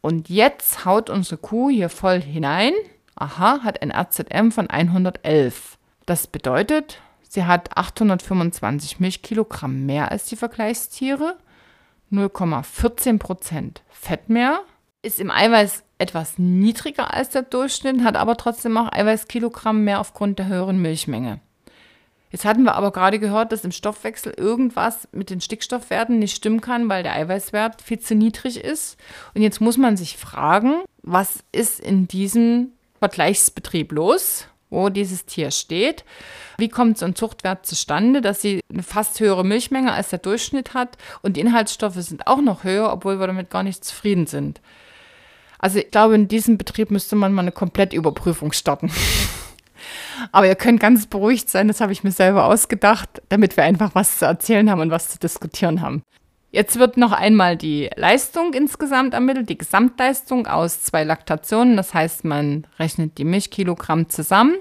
Und 0.01 0.29
jetzt 0.29 0.86
haut 0.86 1.10
unsere 1.10 1.38
Kuh 1.38 1.70
hier 1.70 1.89
voll 1.89 2.22
hinein. 2.22 2.74
Aha, 3.15 3.60
hat 3.63 3.82
ein 3.82 3.91
RZM 3.91 4.51
von 4.51 4.70
111. 4.70 5.77
Das 6.05 6.27
bedeutet, 6.27 7.00
sie 7.29 7.46
hat 7.46 7.77
825 7.77 9.00
Milchkilogramm 9.00 9.86
mehr 9.86 10.12
als 10.12 10.25
die 10.25 10.36
Vergleichstiere, 10.36 11.38
0,14% 12.13 13.77
Fett 13.89 14.29
mehr, 14.29 14.62
ist 15.01 15.20
im 15.20 15.32
Eiweiß 15.32 15.84
etwas 15.98 16.38
niedriger 16.38 17.13
als 17.13 17.29
der 17.29 17.41
Durchschnitt, 17.41 18.03
hat 18.03 18.15
aber 18.15 18.38
trotzdem 18.38 18.77
auch 18.77 18.91
Eiweißkilogramm 18.91 19.84
mehr 19.84 20.00
aufgrund 20.00 20.39
der 20.39 20.48
höheren 20.48 20.82
Milchmenge. 20.82 21.39
Jetzt 22.32 22.46
hatten 22.46 22.63
wir 22.63 22.74
aber 22.74 22.91
gerade 22.91 23.20
gehört, 23.20 23.51
dass 23.51 23.63
im 23.63 23.72
Stoffwechsel 23.72 24.34
irgendwas 24.36 25.08
mit 25.12 25.29
den 25.29 25.39
Stickstoffwerten 25.39 26.17
nicht 26.17 26.36
stimmen 26.36 26.62
kann, 26.62 26.89
weil 26.89 27.03
der 27.03 27.13
Eiweißwert 27.13 27.82
viel 27.82 28.00
zu 28.00 28.15
niedrig 28.15 28.63
ist. 28.63 28.98
Und 29.36 29.43
jetzt 29.43 29.62
muss 29.62 29.77
man 29.77 29.98
sich 29.98 30.17
fragen, 30.17 30.82
was 31.03 31.43
ist 31.51 31.79
in 31.79 32.08
diesem 32.08 32.72
Vergleichsbetrieb 32.98 33.91
los, 33.91 34.48
wo 34.74 34.89
dieses 34.89 35.25
Tier 35.25 35.51
steht? 35.51 36.03
Wie 36.58 36.70
kommt 36.70 36.98
so 36.98 37.06
ein 37.06 37.15
Zuchtwert 37.15 37.65
zustande, 37.65 38.22
dass 38.22 38.42
sie 38.42 38.60
eine 38.72 38.84
fast 38.84 39.20
höhere 39.20 39.46
Milchmenge 39.46 39.94
als 39.94 40.10
der 40.10 40.20
Durchschnitt 40.20 40.74
hat 40.74 40.98
und 41.22 41.38
die 41.38 41.42
Inhaltsstoffe 41.42 41.96
sind 41.96 42.27
auch 42.27 42.42
noch 42.42 42.63
höher, 42.63 42.92
obwohl 42.92 43.20
wir 43.20 43.27
damit 43.27 43.50
gar 43.50 43.63
nicht 43.63 43.86
zufrieden 43.86 44.27
sind? 44.27 44.62
Also 45.60 45.80
ich 45.80 45.92
glaube, 45.92 46.15
in 46.15 46.27
diesem 46.27 46.58
Betrieb 46.58 46.92
müsste 46.92 47.15
man 47.15 47.32
mal 47.32 47.42
eine 47.42 47.53
Komplettüberprüfung 47.53 48.51
starten. 48.51 48.92
Aber 50.32 50.48
ihr 50.48 50.56
könnt 50.56 50.80
ganz 50.80 51.08
beruhigt 51.08 51.50
sein, 51.50 51.68
das 51.68 51.82
habe 51.82 51.94
ich 51.94 52.03
mir 52.03 52.12
selber 52.12 52.46
ausgedacht, 52.46 53.22
damit 53.30 53.56
wir 53.56 53.63
einfach 53.63 53.96
was 53.96 54.20
zu 54.20 54.25
erzählen 54.25 54.70
haben 54.70 54.82
und 54.82 54.92
was 54.92 55.10
zu 55.10 55.20
diskutieren 55.20 55.82
haben. 55.82 56.03
Jetzt 56.55 56.77
wird 56.77 56.98
noch 56.98 57.12
einmal 57.12 57.57
die 57.57 57.89
Leistung 57.95 58.53
insgesamt 58.53 59.15
ermittelt, 59.15 59.50
die 59.50 59.57
Gesamtleistung 59.57 60.45
aus 60.45 60.83
zwei 60.83 61.03
Laktationen. 61.03 61.75
Das 61.75 61.95
heißt, 61.95 62.25
man 62.25 62.67
rechnet 62.77 63.17
die 63.17 63.24
Milchkilogramm 63.24 64.07
zusammen. 64.07 64.57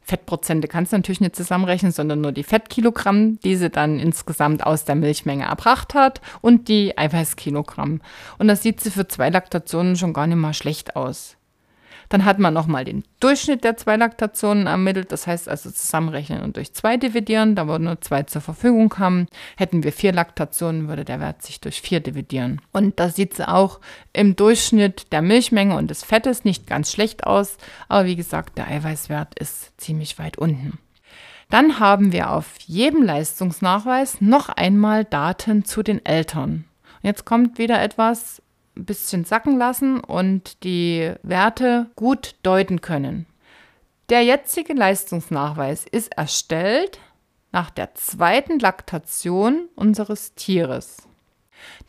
Fettprozente 0.00 0.66
kannst 0.66 0.92
du 0.92 0.96
natürlich 0.96 1.20
nicht 1.20 1.36
zusammenrechnen, 1.36 1.92
sondern 1.92 2.22
nur 2.22 2.32
die 2.32 2.42
Fettkilogramm, 2.42 3.38
die 3.40 3.56
sie 3.56 3.68
dann 3.68 3.98
insgesamt 3.98 4.64
aus 4.64 4.86
der 4.86 4.94
Milchmenge 4.94 5.44
erbracht 5.44 5.92
hat 5.92 6.22
und 6.40 6.68
die 6.68 6.96
Eiweißkilogramm. 6.96 8.00
Und 8.38 8.48
das 8.48 8.62
sieht 8.62 8.80
sie 8.80 8.90
für 8.90 9.06
zwei 9.06 9.28
Laktationen 9.28 9.96
schon 9.96 10.14
gar 10.14 10.26
nicht 10.26 10.38
mal 10.38 10.54
schlecht 10.54 10.96
aus. 10.96 11.36
Dann 12.14 12.24
hat 12.24 12.38
man 12.38 12.54
nochmal 12.54 12.84
den 12.84 13.02
Durchschnitt 13.18 13.64
der 13.64 13.76
zwei 13.76 13.96
Laktationen 13.96 14.68
ermittelt, 14.68 15.10
das 15.10 15.26
heißt 15.26 15.48
also 15.48 15.68
zusammenrechnen 15.68 16.42
und 16.42 16.56
durch 16.56 16.72
zwei 16.72 16.96
dividieren, 16.96 17.56
da 17.56 17.66
wir 17.66 17.80
nur 17.80 18.00
zwei 18.02 18.22
zur 18.22 18.40
Verfügung 18.40 18.94
haben. 19.00 19.26
Hätten 19.56 19.82
wir 19.82 19.92
vier 19.92 20.12
Laktationen, 20.12 20.86
würde 20.86 21.04
der 21.04 21.18
Wert 21.18 21.42
sich 21.42 21.60
durch 21.60 21.80
vier 21.80 21.98
dividieren. 21.98 22.60
Und 22.70 23.00
da 23.00 23.08
sieht 23.08 23.32
es 23.32 23.40
auch 23.40 23.80
im 24.12 24.36
Durchschnitt 24.36 25.10
der 25.10 25.22
Milchmenge 25.22 25.76
und 25.76 25.90
des 25.90 26.04
Fettes 26.04 26.44
nicht 26.44 26.68
ganz 26.68 26.92
schlecht 26.92 27.26
aus, 27.26 27.56
aber 27.88 28.04
wie 28.04 28.14
gesagt, 28.14 28.58
der 28.58 28.68
Eiweißwert 28.68 29.36
ist 29.36 29.72
ziemlich 29.80 30.16
weit 30.16 30.38
unten. 30.38 30.78
Dann 31.50 31.80
haben 31.80 32.12
wir 32.12 32.30
auf 32.30 32.54
jedem 32.60 33.02
Leistungsnachweis 33.02 34.20
noch 34.20 34.50
einmal 34.50 35.04
Daten 35.04 35.64
zu 35.64 35.82
den 35.82 36.06
Eltern. 36.06 36.64
Jetzt 37.02 37.24
kommt 37.24 37.58
wieder 37.58 37.82
etwas, 37.82 38.40
ein 38.76 38.84
bisschen 38.84 39.24
sacken 39.24 39.56
lassen 39.56 40.00
und 40.00 40.64
die 40.64 41.12
Werte 41.22 41.90
gut 41.96 42.36
deuten 42.42 42.80
können. 42.80 43.26
Der 44.08 44.22
jetzige 44.22 44.74
Leistungsnachweis 44.74 45.86
ist 45.90 46.12
erstellt 46.16 46.98
nach 47.52 47.70
der 47.70 47.94
zweiten 47.94 48.58
Laktation 48.58 49.68
unseres 49.76 50.34
Tieres. 50.34 51.08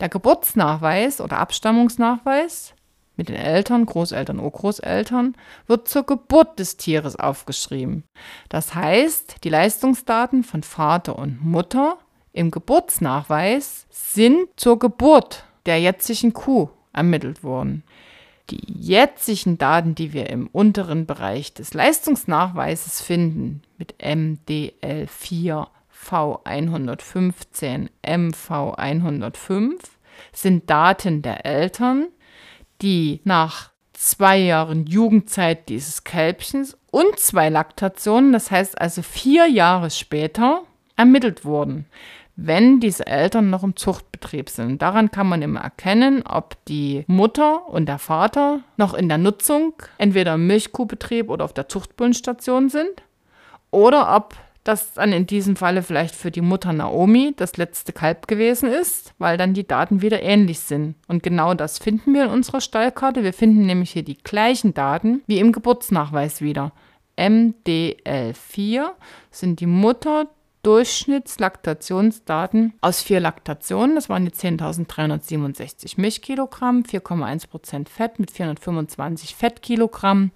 Der 0.00 0.08
Geburtsnachweis 0.08 1.20
oder 1.20 1.38
Abstammungsnachweis 1.38 2.72
mit 3.16 3.28
den 3.28 3.36
Eltern, 3.36 3.84
Großeltern, 3.84 4.38
Urgroßeltern 4.38 5.36
wird 5.66 5.88
zur 5.88 6.04
Geburt 6.04 6.58
des 6.58 6.76
Tieres 6.76 7.16
aufgeschrieben. 7.16 8.04
Das 8.48 8.74
heißt, 8.74 9.44
die 9.44 9.48
Leistungsdaten 9.48 10.44
von 10.44 10.62
Vater 10.62 11.18
und 11.18 11.44
Mutter 11.44 11.98
im 12.32 12.50
Geburtsnachweis 12.50 13.86
sind 13.90 14.48
zur 14.56 14.78
Geburt 14.78 15.44
der 15.66 15.80
jetzigen 15.80 16.32
Kuh 16.32 16.70
ermittelt 16.96 17.44
wurden. 17.44 17.84
Die 18.50 18.62
jetzigen 18.66 19.58
Daten, 19.58 19.94
die 19.94 20.12
wir 20.12 20.30
im 20.30 20.46
unteren 20.46 21.06
Bereich 21.06 21.52
des 21.52 21.74
Leistungsnachweises 21.74 23.02
finden, 23.02 23.62
mit 23.76 23.94
MDL4 24.00 25.66
V115, 26.08 27.88
MV105, 28.04 29.72
sind 30.32 30.70
Daten 30.70 31.22
der 31.22 31.44
Eltern, 31.44 32.06
die 32.82 33.20
nach 33.24 33.70
zwei 33.92 34.38
Jahren 34.38 34.86
Jugendzeit 34.86 35.68
dieses 35.68 36.04
Kälbchens 36.04 36.76
und 36.90 37.18
zwei 37.18 37.48
Laktationen, 37.48 38.32
das 38.32 38.50
heißt 38.50 38.80
also 38.80 39.02
vier 39.02 39.48
Jahre 39.48 39.90
später, 39.90 40.62
ermittelt 40.96 41.44
wurden 41.44 41.86
wenn 42.36 42.80
diese 42.80 43.06
Eltern 43.06 43.48
noch 43.48 43.64
im 43.64 43.76
Zuchtbetrieb 43.76 44.50
sind. 44.50 44.82
Daran 44.82 45.10
kann 45.10 45.28
man 45.28 45.42
immer 45.42 45.60
erkennen, 45.60 46.22
ob 46.26 46.62
die 46.66 47.04
Mutter 47.06 47.66
und 47.68 47.86
der 47.86 47.98
Vater 47.98 48.60
noch 48.76 48.92
in 48.92 49.08
der 49.08 49.18
Nutzung, 49.18 49.72
entweder 49.96 50.34
im 50.34 50.46
Milchkuhbetrieb 50.46 51.30
oder 51.30 51.44
auf 51.44 51.54
der 51.54 51.68
Zuchtbullenstation 51.68 52.68
sind, 52.68 53.02
oder 53.70 54.14
ob 54.14 54.34
das 54.64 54.94
dann 54.94 55.12
in 55.12 55.26
diesem 55.26 55.56
Falle 55.56 55.82
vielleicht 55.82 56.14
für 56.14 56.30
die 56.30 56.40
Mutter 56.40 56.72
Naomi 56.72 57.32
das 57.36 57.56
letzte 57.56 57.92
Kalb 57.92 58.26
gewesen 58.26 58.68
ist, 58.68 59.14
weil 59.18 59.38
dann 59.38 59.54
die 59.54 59.66
Daten 59.66 60.02
wieder 60.02 60.22
ähnlich 60.22 60.60
sind. 60.60 60.96
Und 61.06 61.22
genau 61.22 61.54
das 61.54 61.78
finden 61.78 62.14
wir 62.14 62.24
in 62.24 62.30
unserer 62.30 62.60
Stallkarte. 62.60 63.22
Wir 63.22 63.32
finden 63.32 63.66
nämlich 63.66 63.92
hier 63.92 64.02
die 64.02 64.18
gleichen 64.18 64.74
Daten 64.74 65.22
wie 65.26 65.38
im 65.38 65.52
Geburtsnachweis 65.52 66.40
wieder. 66.40 66.72
MDL4 67.16 68.90
sind 69.30 69.60
die 69.60 69.66
Mutter, 69.66 70.26
Durchschnittslaktationsdaten 70.66 72.74
aus 72.80 73.00
vier 73.00 73.20
Laktationen. 73.20 73.94
Das 73.94 74.08
waren 74.08 74.24
die 74.24 74.32
10.367 74.32 76.00
Milchkilogramm, 76.00 76.82
4,1% 76.82 77.88
Fett 77.88 78.18
mit 78.18 78.32
425 78.32 79.36
Fettkilogramm, 79.36 80.32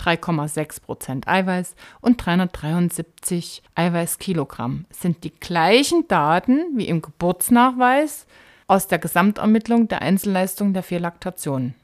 3,6% 0.00 1.28
Eiweiß 1.28 1.76
und 2.00 2.26
373 2.26 3.62
Eiweißkilogramm. 3.76 4.86
Sind 4.90 5.22
die 5.22 5.32
gleichen 5.32 6.08
Daten 6.08 6.64
wie 6.74 6.88
im 6.88 7.00
Geburtsnachweis 7.00 8.26
aus 8.66 8.88
der 8.88 8.98
Gesamtermittlung 8.98 9.86
der 9.86 10.02
Einzelleistung 10.02 10.72
der 10.72 10.82
vier 10.82 10.98
Laktationen. 10.98 11.76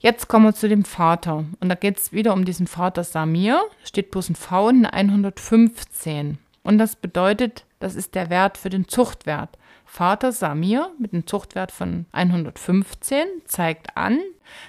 Jetzt 0.00 0.28
kommen 0.28 0.44
wir 0.44 0.54
zu 0.54 0.68
dem 0.68 0.84
Vater. 0.84 1.46
Und 1.60 1.70
da 1.70 1.76
geht 1.76 1.96
es 1.96 2.12
wieder 2.12 2.34
um 2.34 2.44
diesen 2.44 2.66
Vater 2.66 3.04
Samir. 3.04 3.62
Steht 3.84 4.10
bloß 4.10 4.28
ein 4.28 4.34
V 4.34 4.68
und 4.68 4.84
eine 4.84 5.12
115. 5.12 6.36
Und 6.62 6.78
das 6.78 6.96
bedeutet, 6.96 7.64
das 7.80 7.94
ist 7.94 8.14
der 8.14 8.30
Wert 8.30 8.56
für 8.56 8.70
den 8.70 8.88
Zuchtwert. 8.88 9.58
Vater 9.84 10.32
Samir 10.32 10.90
mit 10.98 11.12
einem 11.12 11.26
Zuchtwert 11.26 11.70
von 11.70 12.06
115 12.12 13.26
zeigt 13.44 13.96
an, 13.96 14.20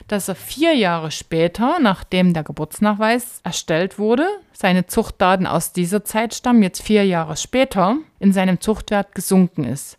dass 0.07 0.27
er 0.27 0.35
vier 0.35 0.73
Jahre 0.75 1.11
später, 1.11 1.77
nachdem 1.79 2.33
der 2.33 2.43
Geburtsnachweis 2.43 3.39
erstellt 3.43 3.99
wurde, 3.99 4.27
seine 4.51 4.87
Zuchtdaten 4.87 5.47
aus 5.47 5.71
dieser 5.71 6.03
Zeit 6.03 6.33
stammen, 6.33 6.63
jetzt 6.63 6.81
vier 6.81 7.05
Jahre 7.05 7.37
später, 7.37 7.97
in 8.19 8.33
seinem 8.33 8.59
Zuchtwert 8.59 9.15
gesunken 9.15 9.63
ist. 9.63 9.97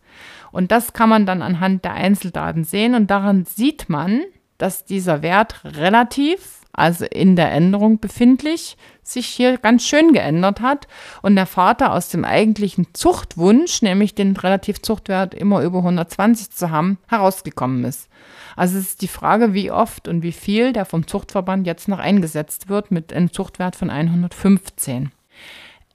Und 0.52 0.72
das 0.72 0.92
kann 0.92 1.08
man 1.08 1.26
dann 1.26 1.42
anhand 1.42 1.84
der 1.84 1.94
Einzeldaten 1.94 2.64
sehen 2.64 2.94
und 2.94 3.10
daran 3.10 3.44
sieht 3.44 3.88
man, 3.88 4.22
dass 4.58 4.84
dieser 4.84 5.22
Wert 5.22 5.64
relativ 5.64 6.60
also 6.74 7.04
in 7.04 7.36
der 7.36 7.52
Änderung 7.52 7.98
befindlich, 7.98 8.76
sich 9.02 9.26
hier 9.26 9.58
ganz 9.58 9.86
schön 9.86 10.12
geändert 10.12 10.60
hat 10.60 10.88
und 11.22 11.36
der 11.36 11.46
Vater 11.46 11.92
aus 11.92 12.08
dem 12.08 12.24
eigentlichen 12.24 12.88
Zuchtwunsch, 12.94 13.82
nämlich 13.82 14.14
den 14.14 14.36
Relativzuchtwert 14.36 15.34
immer 15.34 15.62
über 15.62 15.78
120 15.78 16.50
zu 16.50 16.70
haben, 16.70 16.98
herausgekommen 17.08 17.84
ist. 17.84 18.08
Also 18.56 18.78
es 18.78 18.88
ist 18.88 19.02
die 19.02 19.08
Frage, 19.08 19.54
wie 19.54 19.70
oft 19.70 20.08
und 20.08 20.22
wie 20.22 20.32
viel 20.32 20.72
der 20.72 20.84
vom 20.84 21.06
Zuchtverband 21.06 21.66
jetzt 21.66 21.88
noch 21.88 21.98
eingesetzt 21.98 22.68
wird 22.68 22.90
mit 22.90 23.12
einem 23.12 23.32
Zuchtwert 23.32 23.76
von 23.76 23.90
115. 23.90 25.10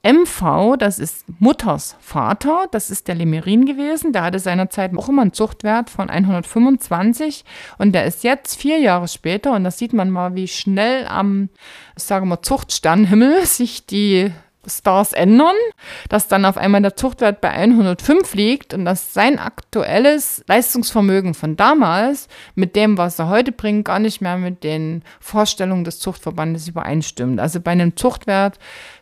MV, 0.01 0.77
das 0.77 0.97
ist 0.97 1.25
Mutters 1.39 1.97
Vater, 1.99 2.67
das 2.71 2.89
ist 2.89 3.09
der 3.09 3.15
Limerin 3.15 3.65
gewesen. 3.65 4.13
Der 4.13 4.23
hatte 4.23 4.39
seinerzeit 4.39 4.95
auch 4.95 5.09
immer 5.09 5.23
einen 5.23 5.33
Zuchtwert 5.33 5.89
von 5.89 6.09
125 6.09 7.43
und 7.77 7.93
der 7.93 8.05
ist 8.05 8.23
jetzt 8.23 8.55
vier 8.55 8.79
Jahre 8.79 9.09
später 9.09 9.53
und 9.53 9.65
da 9.65 9.71
sieht 9.71 9.91
man 9.91 10.09
mal, 10.09 10.35
wie 10.35 10.47
schnell 10.47 11.05
am, 11.05 11.49
sagen 11.97 12.29
wir, 12.29 12.41
Zuchtsternhimmel 12.41 13.45
sich 13.45 13.85
die 13.85 14.31
Stars 14.69 15.13
ändern, 15.13 15.55
dass 16.09 16.27
dann 16.27 16.45
auf 16.45 16.57
einmal 16.57 16.81
der 16.81 16.95
Zuchtwert 16.95 17.41
bei 17.41 17.49
105 17.49 18.33
liegt 18.35 18.73
und 18.73 18.85
dass 18.85 19.13
sein 19.13 19.39
aktuelles 19.39 20.43
Leistungsvermögen 20.47 21.33
von 21.33 21.55
damals 21.55 22.27
mit 22.55 22.75
dem, 22.75 22.97
was 22.97 23.19
er 23.19 23.29
heute 23.29 23.51
bringt, 23.51 23.85
gar 23.85 23.99
nicht 23.99 24.21
mehr 24.21 24.37
mit 24.37 24.63
den 24.63 25.03
Vorstellungen 25.19 25.83
des 25.83 25.99
Zuchtverbandes 25.99 26.67
übereinstimmt. 26.67 27.39
Also 27.39 27.61
bei 27.61 27.71
einem 27.71 27.95
Zuchtwert 27.95 28.59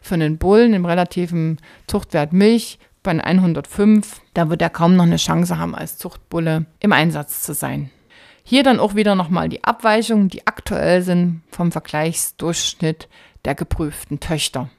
für 0.07 0.15
einen 0.15 0.37
Bullen 0.37 0.73
im 0.73 0.85
relativen 0.85 1.57
Zuchtwert 1.87 2.33
Milch 2.33 2.79
bei 3.03 3.23
105, 3.23 4.21
da 4.33 4.49
wird 4.49 4.61
er 4.61 4.69
kaum 4.69 4.95
noch 4.95 5.05
eine 5.05 5.17
Chance 5.17 5.57
haben, 5.57 5.75
als 5.75 5.97
Zuchtbulle 5.97 6.65
im 6.79 6.91
Einsatz 6.91 7.43
zu 7.43 7.53
sein. 7.53 7.89
Hier 8.43 8.63
dann 8.63 8.79
auch 8.79 8.95
wieder 8.95 9.15
nochmal 9.15 9.49
die 9.49 9.63
Abweichungen, 9.63 10.29
die 10.29 10.47
aktuell 10.47 11.01
sind 11.01 11.41
vom 11.51 11.71
Vergleichsdurchschnitt 11.71 13.07
der 13.45 13.55
geprüften 13.55 14.19
Töchter. 14.19 14.69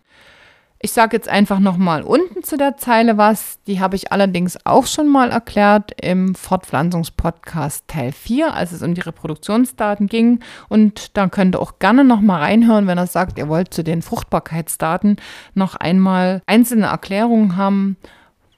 Ich 0.81 0.93
sage 0.93 1.17
jetzt 1.17 1.29
einfach 1.29 1.59
nochmal 1.59 2.03
unten 2.03 2.45
zu 2.45 2.57
der 2.57 2.77
Zeile 2.77 3.19
was. 3.19 3.59
Die 3.67 3.81
habe 3.81 3.97
ich 3.97 4.13
allerdings 4.13 4.65
auch 4.65 4.87
schon 4.87 5.09
mal 5.09 5.33
erklärt 5.33 5.91
im 6.01 6.37
Fortpflanzungspodcast 6.37 7.89
Teil 7.89 8.13
4, 8.13 8.55
als 8.55 8.71
es 8.71 8.83
um 8.83 8.95
die 8.95 9.01
Reproduktionsdaten 9.01 10.07
ging. 10.07 10.39
Und 10.69 11.17
da 11.17 11.29
könnt 11.29 11.57
ihr 11.57 11.61
auch 11.61 11.81
gerne 11.81 12.05
nochmal 12.05 12.43
reinhören, 12.43 12.87
wenn 12.87 12.99
ihr 12.99 13.09
sagt, 13.09 13.39
ihr 13.39 13.49
wollt 13.49 13.75
zu 13.75 13.83
den 13.83 14.03
Fruchtbarkeitsdaten 14.03 15.17
noch 15.55 15.75
einmal 15.75 16.43
einzelne 16.47 16.87
Erklärungen 16.87 17.57
haben. 17.57 17.97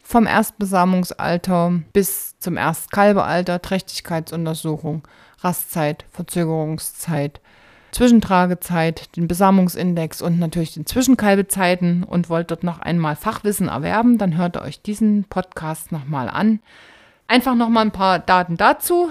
Vom 0.02 0.26
Erstbesamungsalter 0.26 1.80
bis 1.94 2.38
zum 2.38 2.58
Erstkalbealter, 2.58 3.62
Trächtigkeitsuntersuchung, 3.62 5.08
Rastzeit, 5.38 6.04
Verzögerungszeit, 6.10 7.40
Zwischentragezeit, 7.92 9.16
den 9.16 9.28
Besamungsindex 9.28 10.22
und 10.22 10.38
natürlich 10.38 10.74
den 10.74 10.86
Zwischenkalbezeiten 10.86 12.04
und 12.04 12.28
wollt 12.28 12.50
dort 12.50 12.64
noch 12.64 12.78
einmal 12.78 13.16
Fachwissen 13.16 13.68
erwerben, 13.68 14.18
dann 14.18 14.36
hört 14.36 14.56
euch 14.56 14.82
diesen 14.82 15.24
Podcast 15.24 15.92
nochmal 15.92 16.28
an. 16.28 16.60
Einfach 17.26 17.54
nochmal 17.54 17.86
ein 17.86 17.92
paar 17.92 18.18
Daten 18.18 18.56
dazu. 18.56 19.10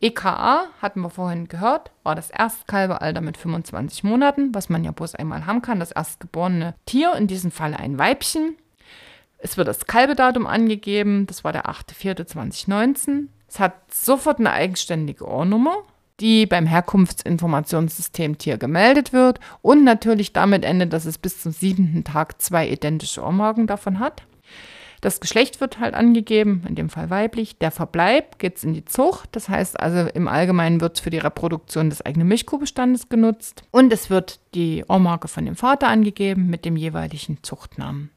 EKA, 0.00 0.66
hatten 0.82 1.00
wir 1.00 1.08
vorhin 1.08 1.48
gehört, 1.48 1.90
war 2.02 2.14
das 2.14 2.30
Erstkalbealter 2.30 3.22
mit 3.22 3.38
25 3.38 4.04
Monaten, 4.04 4.54
was 4.54 4.68
man 4.68 4.84
ja 4.84 4.90
bloß 4.90 5.14
einmal 5.14 5.46
haben 5.46 5.62
kann, 5.62 5.80
das 5.80 5.92
erstgeborene 5.92 6.74
Tier, 6.84 7.14
in 7.14 7.26
diesem 7.26 7.50
Falle 7.50 7.78
ein 7.78 7.98
Weibchen. 7.98 8.56
Es 9.38 9.56
wird 9.56 9.68
das 9.68 9.86
Kalbedatum 9.86 10.46
angegeben, 10.46 11.26
das 11.26 11.42
war 11.42 11.52
der 11.52 11.66
8.4.2019. 11.66 13.28
Es 13.48 13.60
hat 13.60 13.74
sofort 13.92 14.40
eine 14.40 14.52
eigenständige 14.52 15.26
Ohrnummer, 15.26 15.76
die 16.20 16.46
beim 16.46 16.66
Herkunftsinformationssystem 16.66 18.38
Tier 18.38 18.56
gemeldet 18.56 19.12
wird 19.12 19.40
und 19.62 19.84
natürlich 19.84 20.32
damit 20.32 20.64
endet, 20.64 20.92
dass 20.92 21.04
es 21.04 21.18
bis 21.18 21.42
zum 21.42 21.52
siebten 21.52 22.04
Tag 22.04 22.40
zwei 22.40 22.68
identische 22.68 23.22
Ohrmarken 23.22 23.66
davon 23.66 23.98
hat. 23.98 24.22
Das 25.04 25.20
Geschlecht 25.20 25.60
wird 25.60 25.80
halt 25.80 25.94
angegeben, 25.94 26.62
in 26.66 26.76
dem 26.76 26.88
Fall 26.88 27.10
weiblich. 27.10 27.58
Der 27.58 27.70
Verbleib 27.70 28.38
geht 28.38 28.64
in 28.64 28.72
die 28.72 28.86
Zucht. 28.86 29.28
Das 29.32 29.50
heißt 29.50 29.78
also, 29.78 30.08
im 30.14 30.28
Allgemeinen 30.28 30.80
wird 30.80 30.96
es 30.96 31.00
für 31.02 31.10
die 31.10 31.18
Reproduktion 31.18 31.90
des 31.90 32.00
eigenen 32.00 32.28
Milchkuhbestandes 32.28 33.10
genutzt. 33.10 33.64
Und 33.70 33.92
es 33.92 34.08
wird 34.08 34.40
die 34.54 34.82
Ohrmarke 34.88 35.28
von 35.28 35.44
dem 35.44 35.56
Vater 35.56 35.88
angegeben 35.88 36.48
mit 36.48 36.64
dem 36.64 36.78
jeweiligen 36.78 37.42
Zuchtnamen. 37.42 38.08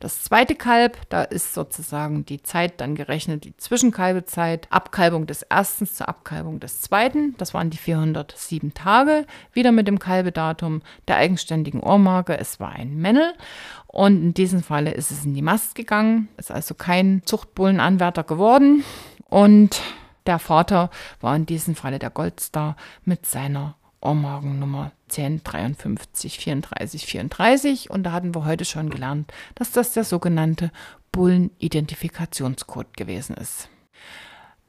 Das 0.00 0.22
zweite 0.22 0.54
Kalb, 0.54 0.98
da 1.08 1.22
ist 1.22 1.54
sozusagen 1.54 2.24
die 2.24 2.42
Zeit 2.42 2.80
dann 2.80 2.94
gerechnet, 2.94 3.44
die 3.44 3.56
Zwischenkalbezeit, 3.56 4.66
Abkalbung 4.70 5.26
des 5.26 5.42
ersten 5.42 5.86
zur 5.86 6.08
Abkalbung 6.08 6.60
des 6.60 6.80
zweiten. 6.80 7.34
Das 7.38 7.54
waren 7.54 7.70
die 7.70 7.76
407 7.78 8.74
Tage. 8.74 9.26
Wieder 9.52 9.72
mit 9.72 9.88
dem 9.88 9.98
Kalbedatum 9.98 10.82
der 11.08 11.16
eigenständigen 11.16 11.80
Ohrmarke. 11.80 12.38
Es 12.38 12.60
war 12.60 12.72
ein 12.72 12.96
Männel. 12.96 13.34
Und 13.86 14.22
in 14.22 14.34
diesem 14.34 14.62
Falle 14.62 14.90
ist 14.90 15.10
es 15.10 15.24
in 15.24 15.34
die 15.34 15.42
Mast 15.42 15.74
gegangen. 15.74 16.28
Ist 16.36 16.50
also 16.50 16.74
kein 16.74 17.22
Zuchtbullenanwärter 17.24 18.24
geworden. 18.24 18.84
Und 19.28 19.80
der 20.26 20.38
Vater 20.38 20.90
war 21.20 21.36
in 21.36 21.46
diesem 21.46 21.74
Falle 21.74 21.98
der 21.98 22.10
Goldstar 22.10 22.76
mit 23.04 23.26
seiner 23.26 23.76
Ohrmarkennummer 24.04 24.92
10 25.08 25.42
53 25.42 26.38
34 26.38 27.06
34 27.06 27.90
und 27.90 28.04
da 28.04 28.12
hatten 28.12 28.34
wir 28.34 28.44
heute 28.44 28.64
schon 28.64 28.90
gelernt, 28.90 29.32
dass 29.54 29.72
das 29.72 29.92
der 29.92 30.04
sogenannte 30.04 30.70
Bullenidentifikationscode 31.12 32.96
gewesen 32.96 33.36
ist. 33.36 33.68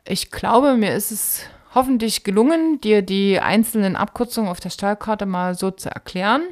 Ich 0.05 0.31
glaube, 0.31 0.75
mir 0.77 0.93
ist 0.93 1.11
es 1.11 1.41
hoffentlich 1.73 2.23
gelungen, 2.23 2.79
dir 2.79 3.01
die 3.01 3.39
einzelnen 3.39 3.95
Abkürzungen 3.95 4.49
auf 4.49 4.59
der 4.59 4.69
Stallkarte 4.69 5.25
mal 5.25 5.55
so 5.55 5.71
zu 5.71 5.89
erklären. 5.89 6.43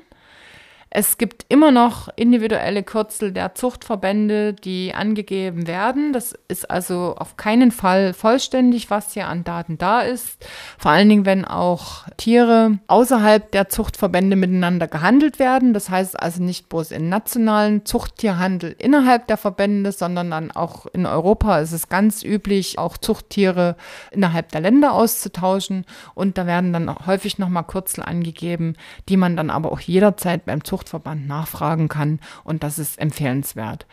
Es 0.95 1.17
gibt 1.17 1.47
immer 1.49 1.71
noch 1.71 2.08
individuelle 2.17 2.84
Kürzel 2.84 3.32
der 3.32 3.56
Zuchtverbände, 3.56 4.53
die 4.53 4.93
angegeben 4.93 5.65
werden. 5.65 6.13
Das 6.13 6.36
ist 6.47 6.69
also 6.69 7.15
auf 7.17 7.36
keinen 7.36 7.71
Fall 7.71 8.13
vollständig, 8.13 8.91
was 8.91 9.13
hier 9.13 9.27
an 9.27 9.43
Daten 9.43 9.79
da 9.79 10.01
ist. 10.01 10.45
Vor 10.77 10.91
allen 10.91 11.10
Dingen, 11.10 11.25
wenn 11.25 11.45
auch 11.45 12.08
Tiere 12.17 12.77
außerhalb 12.86 13.51
der 13.51 13.69
Zuchtverbände 13.69 14.36
miteinander 14.36 14.88
gehandelt 14.88 15.39
werden. 15.39 15.73
Das 15.73 15.89
heißt 15.89 16.21
also 16.21 16.43
nicht 16.43 16.69
bloß 16.69 16.91
im 16.91 17.10
nationalen 17.10 17.88
Zuchttierhandel 17.88 18.75
innerhalb 18.77 19.25
der 19.25 19.38
Verbände, 19.38 19.93
sondern 19.93 20.29
dann 20.29 20.51
auch 20.51 20.86
in 20.86 21.08
Europa 21.08 21.58
ist 21.58 21.71
es 21.71 21.89
ganz 21.89 22.21
üblich, 22.21 22.77
auch 22.77 22.99
Zuchttiere 22.99 23.77
innerhalb 24.12 24.51
der 24.51 24.62
Länder 24.62 24.93
auszutauschen. 24.93 25.86
Und 26.13 26.38
da 26.38 26.45
werden 26.45 26.71
dann 26.71 26.95
häufig 27.08 27.39
nochmal 27.39 27.63
Kürzel 27.63 28.03
angegeben, 28.03 28.75
die 29.10 29.17
man 29.17 29.36
dann 29.36 29.49
aber 29.49 29.71
auch 29.71 29.79
jederzeit 29.79 30.45
beim 30.45 30.63
Zucht 30.63 30.82
Fruchtverband 30.83 31.27
nachfragen 31.27 31.87
kann 31.87 32.19
und 32.43 32.63
das 32.63 32.79
ist 32.79 32.99
empfehlenswert. 32.99 33.85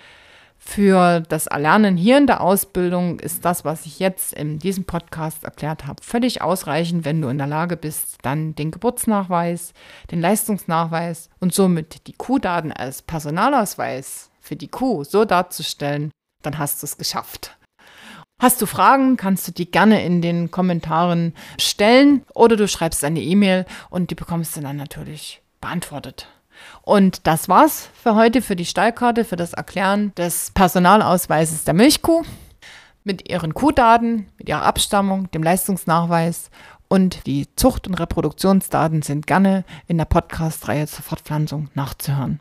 Für 0.59 1.21
das 1.21 1.47
Erlernen 1.47 1.97
hier 1.97 2.19
in 2.19 2.27
der 2.27 2.43
Ausbildung 2.43 3.19
ist 3.19 3.47
das, 3.47 3.65
was 3.65 3.87
ich 3.87 3.99
jetzt 3.99 4.35
in 4.35 4.59
diesem 4.59 4.85
Podcast 4.85 5.43
erklärt 5.45 5.87
habe, 5.87 6.03
völlig 6.03 6.43
ausreichend, 6.43 7.07
wenn 7.07 7.23
du 7.23 7.29
in 7.29 7.39
der 7.39 7.47
Lage 7.47 7.79
bist, 7.79 8.19
dann 8.23 8.55
den 8.55 8.71
Geburtsnachweis, 8.71 9.73
den 10.11 10.21
Leistungsnachweis 10.21 11.31
und 11.41 11.55
somit 11.55 12.07
die 12.07 12.13
Kuhdaten 12.13 12.73
als 12.73 13.01
Personalausweis 13.01 14.31
für 14.41 14.57
die 14.57 14.69
Kuh 14.69 15.05
so 15.05 15.25
darzustellen, 15.25 16.11
dann 16.43 16.59
hast 16.59 16.83
du 16.83 16.87
es 16.87 16.99
geschafft. 16.99 17.57
Hast 18.39 18.61
du 18.61 18.67
Fragen, 18.67 19.17
kannst 19.17 19.49
du 19.49 19.53
die 19.53 19.71
gerne 19.71 20.05
in 20.05 20.21
den 20.21 20.51
Kommentaren 20.51 21.35
stellen 21.59 22.23
oder 22.35 22.57
du 22.57 22.69
schreibst 22.69 23.03
eine 23.03 23.21
E-Mail 23.21 23.65
und 23.89 24.11
die 24.11 24.15
bekommst 24.15 24.57
du 24.57 24.61
dann 24.61 24.77
natürlich 24.77 25.43
beantwortet. 25.61 26.29
Und 26.83 27.27
das 27.27 27.49
war's 27.49 27.89
für 27.95 28.15
heute 28.15 28.43
für 28.43 28.57
die 28.57 28.65
Stallkarte, 28.65 29.25
für 29.25 29.37
das 29.37 29.53
Erklären 29.53 30.15
des 30.17 30.51
Personalausweises 30.53 31.65
der 31.65 31.75
Milchkuh 31.75 32.23
mit 33.05 33.29
ihren 33.31 33.55
Kuhdaten, 33.55 34.27
mit 34.39 34.49
ihrer 34.49 34.63
Abstammung, 34.63 35.31
dem 35.31 35.43
Leistungsnachweis 35.43 36.51
und 36.89 37.27
die 37.27 37.47
Zucht- 37.55 37.87
und 37.87 37.95
Reproduktionsdaten 37.95 39.03
sind 39.03 39.27
gerne 39.27 39.65
in 39.87 39.97
der 39.97 40.07
Podcast-Reihe 40.07 40.87
zur 40.87 41.05
Fortpflanzung 41.05 41.69
nachzuhören. 41.75 42.41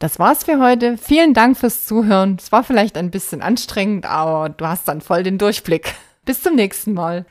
Das 0.00 0.18
war's 0.18 0.44
für 0.44 0.60
heute. 0.60 0.96
Vielen 0.96 1.32
Dank 1.32 1.56
fürs 1.56 1.86
Zuhören. 1.86 2.36
Es 2.38 2.52
war 2.52 2.64
vielleicht 2.64 2.96
ein 2.96 3.10
bisschen 3.10 3.40
anstrengend, 3.40 4.06
aber 4.06 4.48
du 4.48 4.66
hast 4.66 4.88
dann 4.88 5.00
voll 5.00 5.22
den 5.22 5.38
Durchblick. 5.38 5.94
Bis 6.24 6.42
zum 6.42 6.56
nächsten 6.56 6.92
Mal. 6.92 7.24